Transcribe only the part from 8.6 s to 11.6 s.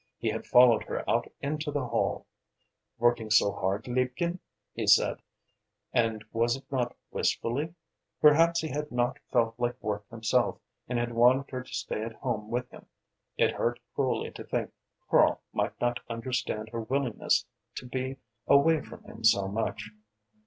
he had not felt like work himself and had wanted